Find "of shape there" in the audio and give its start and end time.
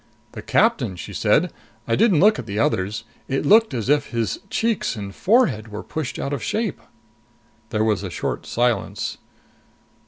6.33-7.83